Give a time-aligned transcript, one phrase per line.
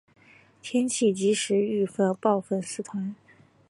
[0.63, 1.87] 天气即时预
[2.19, 3.15] 报粉丝团